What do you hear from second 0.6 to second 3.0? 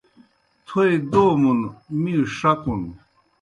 تھوئے دومُن، می ݜکُن